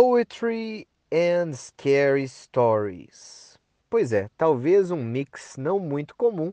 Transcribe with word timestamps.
Poetry 0.00 0.86
and 1.12 1.54
Scary 1.54 2.28
Stories. 2.28 3.58
Pois 3.90 4.12
é, 4.12 4.30
talvez 4.38 4.92
um 4.92 5.02
mix 5.02 5.56
não 5.58 5.80
muito 5.80 6.14
comum 6.14 6.52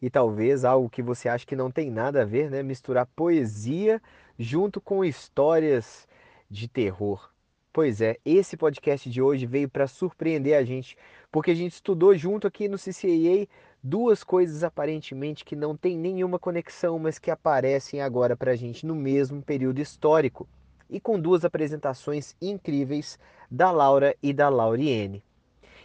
e 0.00 0.08
talvez 0.08 0.64
algo 0.64 0.88
que 0.88 1.02
você 1.02 1.28
acha 1.28 1.44
que 1.44 1.54
não 1.54 1.70
tem 1.70 1.90
nada 1.90 2.22
a 2.22 2.24
ver, 2.24 2.50
né? 2.50 2.62
Misturar 2.62 3.04
poesia 3.14 4.00
junto 4.38 4.80
com 4.80 5.04
histórias 5.04 6.08
de 6.50 6.68
terror. 6.68 7.30
Pois 7.70 8.00
é, 8.00 8.16
esse 8.24 8.56
podcast 8.56 9.10
de 9.10 9.20
hoje 9.20 9.44
veio 9.44 9.68
para 9.68 9.86
surpreender 9.86 10.56
a 10.56 10.64
gente, 10.64 10.96
porque 11.30 11.50
a 11.50 11.54
gente 11.54 11.74
estudou 11.74 12.16
junto 12.16 12.46
aqui 12.46 12.66
no 12.66 12.78
CCAA 12.78 13.46
duas 13.82 14.24
coisas 14.24 14.64
aparentemente 14.64 15.44
que 15.44 15.54
não 15.54 15.76
tem 15.76 15.98
nenhuma 15.98 16.38
conexão, 16.38 16.98
mas 16.98 17.18
que 17.18 17.30
aparecem 17.30 18.00
agora 18.00 18.34
para 18.34 18.52
a 18.52 18.56
gente 18.56 18.86
no 18.86 18.94
mesmo 18.94 19.42
período 19.42 19.82
histórico 19.82 20.48
e 20.88 21.00
com 21.00 21.18
duas 21.18 21.44
apresentações 21.44 22.34
incríveis 22.40 23.18
da 23.50 23.70
Laura 23.70 24.16
e 24.22 24.32
da 24.32 24.48
Lauriene. 24.48 25.22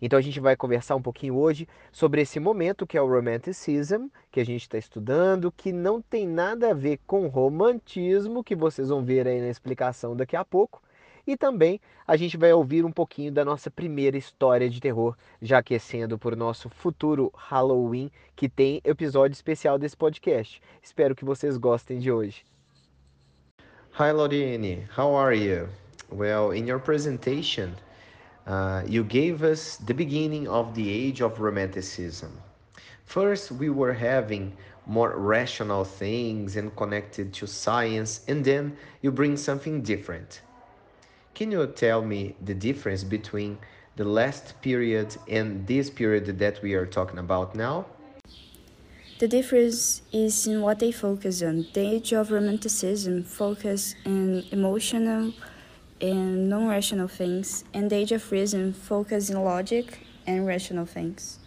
Então 0.00 0.18
a 0.18 0.22
gente 0.22 0.38
vai 0.38 0.56
conversar 0.56 0.94
um 0.94 1.02
pouquinho 1.02 1.36
hoje 1.36 1.66
sobre 1.90 2.22
esse 2.22 2.38
momento 2.38 2.86
que 2.86 2.96
é 2.96 3.02
o 3.02 3.08
Romanticism, 3.08 4.06
que 4.30 4.40
a 4.40 4.44
gente 4.44 4.62
está 4.62 4.78
estudando, 4.78 5.50
que 5.50 5.72
não 5.72 6.00
tem 6.00 6.26
nada 6.26 6.70
a 6.70 6.74
ver 6.74 7.00
com 7.06 7.26
romantismo, 7.26 8.44
que 8.44 8.54
vocês 8.54 8.88
vão 8.88 9.04
ver 9.04 9.26
aí 9.26 9.40
na 9.40 9.48
explicação 9.48 10.14
daqui 10.14 10.36
a 10.36 10.44
pouco. 10.44 10.80
E 11.26 11.36
também 11.36 11.78
a 12.06 12.16
gente 12.16 12.38
vai 12.38 12.52
ouvir 12.54 12.86
um 12.86 12.92
pouquinho 12.92 13.30
da 13.30 13.44
nossa 13.44 13.70
primeira 13.70 14.16
história 14.16 14.70
de 14.70 14.80
terror, 14.80 15.14
já 15.42 15.58
aquecendo 15.58 16.18
por 16.18 16.34
nosso 16.34 16.70
futuro 16.70 17.30
Halloween, 17.34 18.10
que 18.34 18.48
tem 18.48 18.80
episódio 18.82 19.34
especial 19.34 19.78
desse 19.78 19.96
podcast. 19.96 20.62
Espero 20.82 21.14
que 21.14 21.26
vocês 21.26 21.58
gostem 21.58 21.98
de 21.98 22.10
hoje. 22.10 22.46
Hi, 23.98 24.12
Lauriene. 24.12 24.88
How 24.90 25.12
are 25.14 25.32
you? 25.32 25.68
Well, 26.08 26.52
in 26.52 26.68
your 26.68 26.78
presentation, 26.78 27.74
uh, 28.46 28.84
you 28.86 29.02
gave 29.02 29.42
us 29.42 29.74
the 29.74 29.92
beginning 29.92 30.46
of 30.46 30.76
the 30.76 30.88
age 30.88 31.20
of 31.20 31.40
Romanticism. 31.40 32.30
First, 33.06 33.50
we 33.50 33.70
were 33.70 33.94
having 33.94 34.56
more 34.86 35.18
rational 35.18 35.82
things 35.82 36.54
and 36.54 36.76
connected 36.76 37.34
to 37.34 37.48
science, 37.48 38.20
and 38.28 38.44
then 38.44 38.76
you 39.02 39.10
bring 39.10 39.36
something 39.36 39.82
different. 39.82 40.42
Can 41.34 41.50
you 41.50 41.66
tell 41.66 42.00
me 42.00 42.36
the 42.40 42.54
difference 42.54 43.02
between 43.02 43.58
the 43.96 44.04
last 44.04 44.62
period 44.62 45.16
and 45.26 45.66
this 45.66 45.90
period 45.90 46.38
that 46.38 46.62
we 46.62 46.74
are 46.74 46.86
talking 46.86 47.18
about 47.18 47.56
now? 47.56 47.84
The 49.18 49.26
difference 49.26 50.02
is 50.12 50.46
in 50.46 50.62
what 50.62 50.78
they 50.78 50.92
focus 50.92 51.42
on. 51.42 51.66
The 51.72 51.80
age 51.80 52.12
of 52.12 52.30
Romanticism 52.30 53.24
focus 53.24 53.96
on 54.06 54.44
emotional 54.52 55.32
and 56.00 56.48
non-rational 56.48 57.08
things, 57.08 57.64
and 57.74 57.90
the 57.90 57.96
age 57.96 58.12
of 58.12 58.30
reason 58.30 58.72
focus 58.72 59.28
on 59.32 59.42
logic 59.42 60.06
and 60.28 60.46
rational 60.46 60.86
things. 60.86 61.40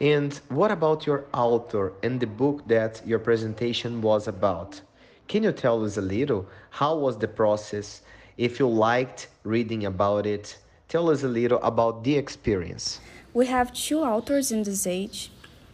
And 0.00 0.40
what 0.48 0.70
about 0.70 1.06
your 1.06 1.26
author 1.34 1.92
and 2.02 2.18
the 2.18 2.26
book 2.26 2.66
that 2.68 3.02
your 3.06 3.18
presentation 3.18 4.00
was 4.00 4.26
about? 4.26 4.80
Can 5.28 5.42
you 5.42 5.52
tell 5.52 5.84
us 5.84 5.98
a 5.98 6.00
little? 6.00 6.48
How 6.70 6.96
was 6.96 7.18
the 7.18 7.28
process? 7.28 8.00
If 8.38 8.58
you 8.58 8.66
liked 8.66 9.28
reading 9.44 9.84
about 9.84 10.24
it, 10.24 10.56
tell 10.88 11.10
us 11.10 11.24
a 11.24 11.28
little 11.28 11.60
about 11.62 12.04
the 12.04 12.16
experience. 12.16 13.00
We 13.34 13.46
have 13.48 13.74
two 13.74 14.00
authors 14.00 14.50
in 14.50 14.62
this 14.62 14.86
age 14.86 15.30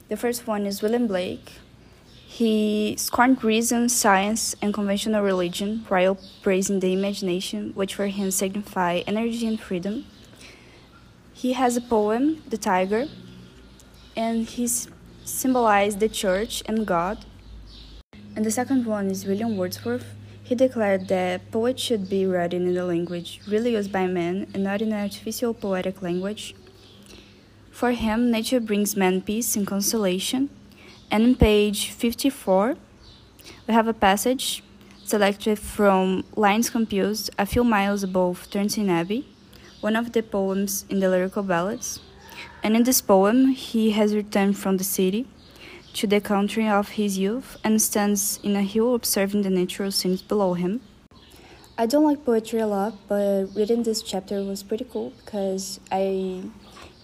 the 0.08 0.16
first 0.16 0.46
one 0.46 0.66
is 0.66 0.82
William 0.82 1.06
Blake. 1.06 1.52
He 2.26 2.94
scorned 2.98 3.42
reason, 3.42 3.88
science, 3.88 4.54
and 4.60 4.72
conventional 4.72 5.22
religion 5.22 5.84
while 5.88 6.18
praising 6.42 6.80
the 6.80 6.92
imagination, 6.92 7.72
which 7.74 7.94
for 7.94 8.06
him 8.06 8.30
signify 8.30 9.02
energy 9.06 9.46
and 9.46 9.58
freedom. 9.58 10.04
He 11.32 11.54
has 11.54 11.76
a 11.76 11.80
poem, 11.80 12.42
The 12.48 12.58
Tiger, 12.58 13.06
and 14.16 14.46
he 14.46 14.68
symbolized 15.24 16.00
the 16.00 16.08
church 16.08 16.62
and 16.66 16.86
God. 16.86 17.24
And 18.34 18.44
the 18.44 18.50
second 18.50 18.86
one 18.86 19.06
is 19.10 19.26
William 19.26 19.56
Wordsworth. 19.56 20.14
He 20.42 20.54
declared 20.54 21.08
that 21.08 21.50
poets 21.50 21.82
should 21.82 22.08
be 22.08 22.26
written 22.26 22.68
in 22.68 22.76
a 22.76 22.84
language 22.84 23.40
really 23.48 23.72
used 23.72 23.90
by 23.90 24.06
men 24.06 24.46
and 24.54 24.62
not 24.62 24.80
in 24.82 24.92
an 24.92 25.02
artificial 25.02 25.52
poetic 25.52 26.02
language. 26.02 26.54
For 27.76 27.90
him, 27.90 28.30
nature 28.30 28.58
brings 28.58 28.96
man 28.96 29.20
peace 29.20 29.54
and 29.54 29.66
consolation. 29.66 30.48
And 31.10 31.22
in 31.22 31.34
page 31.34 31.90
54, 31.90 32.74
we 33.68 33.74
have 33.74 33.86
a 33.86 33.92
passage 33.92 34.62
selected 35.04 35.58
from 35.58 36.24
Lines 36.36 36.70
Composed 36.70 37.28
a 37.38 37.44
few 37.44 37.62
miles 37.64 38.02
above 38.02 38.48
Tintern 38.48 38.88
Abbey, 38.88 39.28
one 39.82 39.94
of 39.94 40.12
the 40.12 40.22
poems 40.22 40.86
in 40.88 41.00
the 41.00 41.10
lyrical 41.10 41.42
ballads. 41.42 42.00
And 42.62 42.74
in 42.74 42.84
this 42.84 43.02
poem, 43.02 43.48
he 43.48 43.90
has 43.90 44.14
returned 44.14 44.56
from 44.56 44.78
the 44.78 44.84
city 44.98 45.26
to 45.92 46.06
the 46.06 46.22
country 46.22 46.66
of 46.66 46.88
his 46.96 47.18
youth 47.18 47.58
and 47.62 47.82
stands 47.82 48.40
in 48.42 48.56
a 48.56 48.62
hill 48.62 48.94
observing 48.94 49.42
the 49.42 49.50
natural 49.50 49.90
scenes 49.90 50.22
below 50.22 50.54
him. 50.54 50.80
I 51.76 51.84
don't 51.84 52.04
like 52.04 52.24
poetry 52.24 52.60
a 52.60 52.66
lot, 52.66 52.94
but 53.06 53.54
reading 53.54 53.82
this 53.82 54.00
chapter 54.00 54.42
was 54.42 54.62
pretty 54.62 54.86
cool 54.90 55.12
because 55.22 55.78
I 55.92 56.40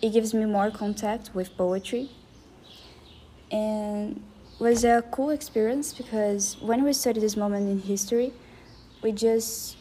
it 0.03 0.13
gives 0.13 0.35
me 0.35 0.45
more 0.45 0.71
contact 0.71 1.31
with 1.35 1.57
poetry. 1.57 2.11
And 3.51 4.23
was 4.59 4.85
a 4.85 5.03
cool 5.11 5.31
experience 5.31 5.95
because 5.95 6.57
when 6.61 6.85
we 6.85 6.93
study 6.93 7.21
this 7.21 7.37
moment 7.37 7.69
in 7.69 7.81
history 7.81 8.33
we 9.03 9.11
just 9.13 9.77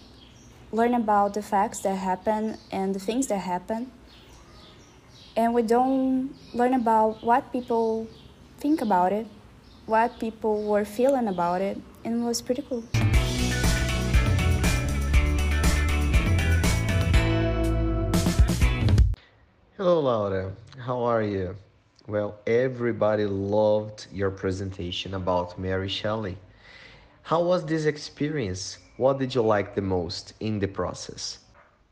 learn 0.71 0.93
about 0.93 1.33
the 1.33 1.41
facts 1.41 1.79
that 1.81 1.95
happen 1.95 2.57
and 2.71 2.95
the 2.95 2.99
things 2.99 3.27
that 3.27 3.37
happen. 3.37 3.91
And 5.35 5.53
we 5.53 5.61
don't 5.61 6.33
learn 6.53 6.73
about 6.73 7.23
what 7.23 7.51
people 7.51 8.07
think 8.61 8.81
about 8.81 9.11
it 9.11 9.25
what 9.87 10.19
people 10.19 10.63
were 10.63 10.85
feeling 10.85 11.27
about 11.27 11.61
it 11.61 11.77
and 12.05 12.21
it 12.21 12.23
was 12.23 12.41
pretty 12.41 12.61
cool 12.61 12.83
Hello, 19.83 19.99
Laura. 19.99 20.51
How 20.77 21.01
are 21.01 21.23
you? 21.23 21.55
Well, 22.05 22.37
everybody 22.45 23.25
loved 23.25 24.05
your 24.13 24.29
presentation 24.29 25.15
about 25.15 25.57
Mary 25.57 25.89
Shelley. 25.89 26.37
How 27.23 27.41
was 27.41 27.65
this 27.65 27.85
experience? 27.85 28.77
What 28.97 29.17
did 29.17 29.33
you 29.33 29.41
like 29.41 29.73
the 29.73 29.81
most 29.81 30.35
in 30.39 30.59
the 30.59 30.67
process? 30.67 31.39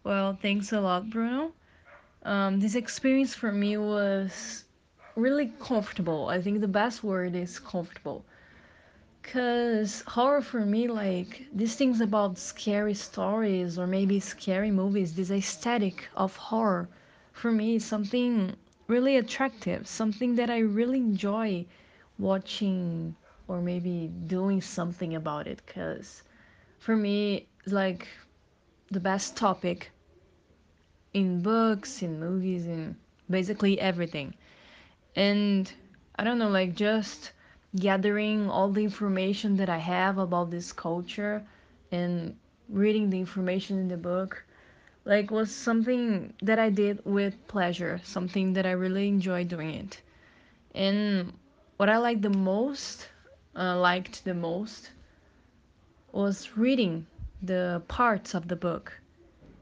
Well, 0.03 0.38
thanks 0.39 0.72
a 0.72 0.79
lot, 0.79 1.09
Bruno. 1.09 1.51
Um, 2.22 2.59
this 2.59 2.75
experience 2.75 3.33
for 3.33 3.51
me 3.51 3.75
was 3.78 4.66
really 5.16 5.51
comfortable. 5.59 6.28
I 6.28 6.39
think 6.44 6.61
the 6.61 6.67
best 6.67 7.03
word 7.03 7.33
is 7.33 7.57
comfortable. 7.57 8.23
Because 9.23 10.03
horror 10.05 10.44
for 10.44 10.63
me, 10.63 10.88
like 10.88 11.47
these 11.51 11.73
things 11.73 12.01
about 12.01 12.38
scary 12.38 12.94
stories 12.94 13.79
or 13.79 13.88
maybe 13.88 14.19
scary 14.19 14.69
movies, 14.69 15.16
this 15.16 15.31
aesthetic 15.31 16.07
of 16.16 16.35
horror 16.35 16.88
for 17.39 17.51
me 17.53 17.79
something 17.79 18.53
really 18.88 19.16
attractive, 19.16 19.88
something 19.88 20.35
that 20.35 20.50
I 20.50 20.59
really 20.59 20.97
enjoy 21.00 21.66
watching 22.17 23.16
or 23.47 23.61
maybe 23.61 24.11
doing 24.27 24.61
something 24.61 25.16
about 25.16 25.47
it 25.47 25.61
because 25.66 26.23
for 26.79 26.95
me 26.97 27.47
like 27.66 28.07
the 28.91 28.99
best 28.99 29.38
topic 29.38 29.91
in 31.13 31.41
books, 31.41 32.01
in 32.01 32.19
movies, 32.19 32.66
in 32.67 32.97
basically 33.29 33.79
everything. 33.79 34.33
And 35.16 35.72
I 36.17 36.23
don't 36.25 36.39
know, 36.39 36.49
like 36.49 36.75
just 36.75 37.31
gathering 37.75 38.49
all 38.49 38.69
the 38.72 38.83
information 38.83 39.55
that 39.57 39.69
I 39.69 39.78
have 39.78 40.17
about 40.17 40.51
this 40.51 40.73
culture 40.73 41.41
and 41.91 42.35
reading 42.67 43.09
the 43.09 43.19
information 43.19 43.79
in 43.79 43.88
the 43.88 43.97
book 43.97 44.44
like 45.09 45.31
was 45.31 45.50
something 45.50 46.32
that 46.44 46.59
I 46.59 46.70
did 46.70 47.02
with 47.03 47.47
pleasure, 47.47 48.00
something 48.03 48.53
that 48.53 48.67
I 48.67 48.73
really 48.73 49.08
enjoy 49.08 49.44
doing 49.44 49.73
it. 49.73 50.00
And 50.76 51.34
what 51.78 51.90
I 51.90 51.97
liked 51.97 52.22
the 52.22 52.29
most, 52.29 53.09
uh, 53.56 53.79
liked 53.79 54.23
the 54.23 54.35
most, 54.35 54.91
was 56.11 56.56
reading 56.56 57.08
the 57.41 57.82
parts 57.88 58.35
of 58.35 58.47
the 58.47 58.56
book, 58.56 58.94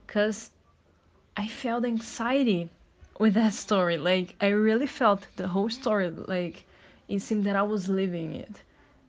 cause 0.07 0.51
I 1.37 1.47
felt 1.47 1.85
anxiety 1.85 2.69
with 3.17 3.35
that 3.35 3.53
story. 3.53 3.97
Like 3.97 4.35
I 4.41 4.49
really 4.49 4.87
felt 4.87 5.27
the 5.37 5.47
whole 5.47 5.69
story. 5.69 6.09
Like 6.09 6.65
it 7.07 7.21
seemed 7.21 7.45
that 7.45 7.55
I 7.55 7.63
was 7.63 7.87
living 7.87 8.35
it. 8.35 8.55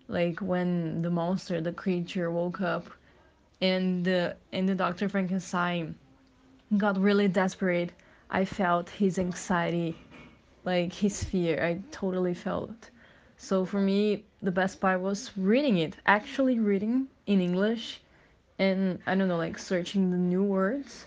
Like 0.06 0.38
when 0.38 1.02
the 1.02 1.11
monster, 1.11 1.61
the 1.61 1.73
creature, 1.73 2.31
woke 2.31 2.61
up, 2.61 2.87
and 3.61 4.05
the 4.05 4.37
and 4.52 4.69
the 4.69 4.76
Doctor 4.76 5.08
Frankenstein 5.08 5.96
got 6.76 6.99
really 6.99 7.29
desperate. 7.29 7.93
I 8.31 8.44
felt 8.44 8.91
his 8.91 9.19
anxiety, 9.19 9.97
like 10.65 10.93
his 10.93 11.23
fear. 11.25 11.62
I 11.65 11.81
totally 11.91 12.35
felt. 12.35 12.91
So 13.37 13.65
for 13.65 13.81
me, 13.81 14.25
the 14.43 14.50
best 14.50 14.81
part 14.81 15.00
was 15.00 15.31
reading 15.37 15.79
it, 15.79 15.97
actually 16.06 16.59
reading 16.59 17.09
in 17.26 17.41
English, 17.41 18.00
and 18.59 18.99
I 19.06 19.15
don't 19.15 19.29
know, 19.29 19.37
like 19.37 19.59
searching 19.59 20.11
the 20.11 20.17
new 20.17 20.43
words 20.43 21.06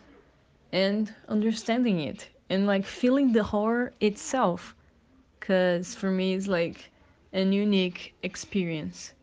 and 0.72 1.14
understanding 1.28 2.00
it 2.00 2.30
and 2.50 2.66
like 2.68 2.86
feeling 2.86 3.32
the 3.34 3.44
horror 3.44 3.94
itself 4.02 4.76
because 5.40 5.96
for 5.96 6.12
me 6.12 6.34
it's 6.34 6.48
like 6.48 6.90
an 7.34 7.52
unique 7.54 8.14
experience 8.24 9.14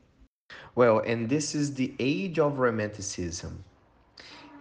Well, 0.75 1.01
and 1.01 1.29
this 1.29 1.55
is 1.55 1.75
the 1.75 1.95
age 1.99 2.39
of 2.39 2.59
romanticism. 2.59 3.65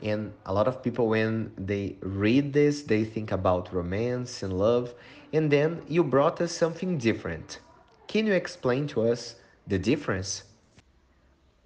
And 0.02 0.34
a 0.46 0.54
lot 0.54 0.68
of 0.68 0.82
people, 0.84 1.08
when 1.10 1.52
they 1.58 1.98
read 2.02 2.54
this, 2.54 2.84
they 2.84 3.04
think 3.04 3.32
about 3.32 3.74
romance 3.74 4.44
and 4.44 4.58
love. 4.58 4.94
And 5.34 5.52
then 5.52 5.82
you 5.88 6.04
brought 6.04 6.40
us 6.42 6.52
something 6.52 6.98
different. 6.98 7.60
Can 8.08 8.26
you 8.28 8.34
explain 8.34 8.88
to 8.90 9.04
us 9.08 9.36
the 9.68 9.80
difference? 9.80 10.44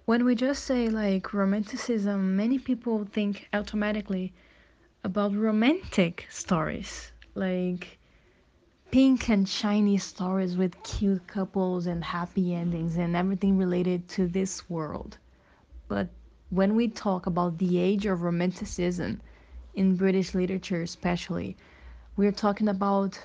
when 0.06 0.24
we 0.24 0.34
just 0.34 0.64
say 0.64 0.88
like 0.88 1.32
romanticism 1.32 2.36
many 2.36 2.58
people 2.58 3.04
think 3.04 3.48
automatically 3.52 4.32
about 5.04 5.34
romantic 5.34 6.26
stories 6.30 7.12
like 7.34 7.98
pink 8.90 9.28
and 9.28 9.48
shiny 9.48 9.96
stories 9.98 10.56
with 10.56 10.82
cute 10.82 11.26
couples 11.26 11.86
and 11.86 12.04
happy 12.04 12.54
endings 12.54 12.96
and 12.96 13.16
everything 13.16 13.56
related 13.58 14.08
to 14.08 14.26
this 14.28 14.68
world 14.68 15.18
But 15.88 16.08
when 16.52 16.76
we 16.76 16.86
talk 16.86 17.24
about 17.24 17.56
the 17.56 17.78
age 17.78 18.04
of 18.04 18.20
romanticism, 18.20 19.18
in 19.74 19.96
British 19.96 20.34
literature 20.34 20.82
especially, 20.82 21.56
we're 22.16 22.30
talking 22.30 22.68
about 22.68 23.18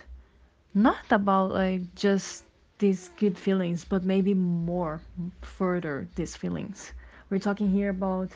not 0.73 1.11
about 1.11 1.51
like 1.51 1.93
just 1.93 2.45
these 2.79 3.09
good 3.17 3.37
feelings, 3.37 3.83
but 3.83 4.05
maybe 4.05 4.33
more 4.33 5.01
further 5.41 6.07
these 6.15 6.37
feelings. 6.37 6.93
We're 7.29 7.39
talking 7.39 7.69
here 7.69 7.89
about 7.89 8.29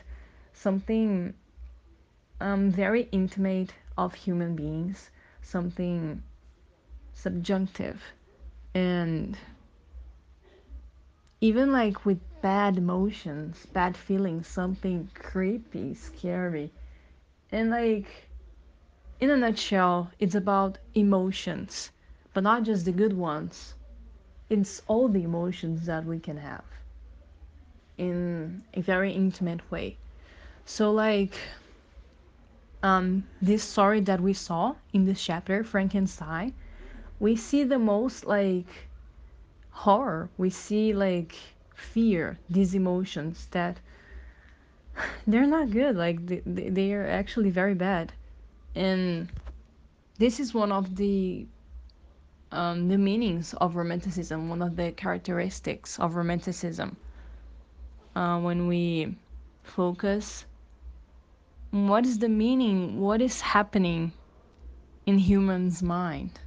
something 0.54 1.34
um, 2.42 2.70
very 2.70 3.08
intimate 3.14 3.74
of 3.98 4.14
human 4.14 4.58
beings, 4.58 5.10
something 5.42 6.22
subjunctive, 7.14 8.02
and 8.74 9.38
even 11.40 11.72
like 11.72 12.06
with 12.06 12.20
bad 12.42 12.78
emotions, 12.78 13.66
bad 13.74 13.96
feelings, 13.98 14.48
something 14.48 15.10
creepy, 15.14 15.94
scary. 15.94 16.72
And 17.52 17.70
like 17.70 18.30
in 19.20 19.30
a 19.30 19.38
nutshell, 19.38 20.12
it's 20.20 20.36
about 20.36 20.78
emotions, 20.96 21.92
but 22.34 22.44
not 22.44 22.64
just 22.64 22.86
the 22.86 22.92
good 22.92 23.14
ones. 23.14 23.76
It's 24.50 24.82
all 24.88 25.08
the 25.08 25.24
emotions 25.24 25.86
that 25.86 26.06
we 26.06 26.20
can 26.20 26.38
have 26.38 26.66
in 27.98 28.64
a 28.74 28.82
very 28.82 29.12
intimate 29.14 29.70
way. 29.72 29.98
So 30.66 30.92
like 30.92 31.36
um 32.84 33.24
this 33.42 33.64
story 33.64 34.00
that 34.02 34.22
we 34.22 34.34
saw 34.34 34.76
in 34.94 35.06
this 35.06 35.24
chapter, 35.24 35.64
Frankenstein, 35.64 36.54
we 37.20 37.36
see 37.36 37.64
the 37.64 37.80
most 37.80 38.26
like 38.26 38.90
horror. 39.72 40.30
We 40.38 40.50
see 40.50 40.94
like 40.94 41.36
fear, 41.82 42.38
these 42.50 42.76
emotions 42.76 43.48
that 43.52 43.80
they're 45.28 45.48
not 45.48 45.72
good. 45.72 45.96
Like 45.96 46.26
they, 46.26 46.70
they 46.70 46.94
are 46.94 47.08
actually 47.08 47.50
very 47.50 47.74
bad. 47.74 48.14
And 48.76 49.30
this 50.18 50.40
is 50.40 50.54
one 50.54 50.72
of 50.72 50.96
the 50.96 51.46
um, 52.52 52.90
the 52.90 52.98
meanings 52.98 53.54
of 53.56 53.76
romanticism, 53.76 54.50
one 54.50 54.62
of 54.62 54.76
the 54.76 54.92
characteristics 54.92 56.00
of 56.00 56.16
romanticism. 56.16 56.98
Uh, 58.16 58.40
when 58.40 58.68
we 58.68 59.16
focus 59.64 60.46
what 61.72 62.06
is 62.06 62.20
the 62.20 62.28
meaning, 62.28 63.00
what 63.00 63.22
is 63.22 63.40
happening 63.40 64.12
in 65.06 65.18
humans' 65.18 65.82
mind. 65.82 66.38